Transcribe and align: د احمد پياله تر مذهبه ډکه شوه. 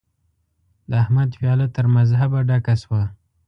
د 0.89 0.91
احمد 1.03 1.29
پياله 1.39 1.67
تر 1.75 1.85
مذهبه 1.95 2.39
ډکه 2.49 2.75
شوه. 2.81 3.01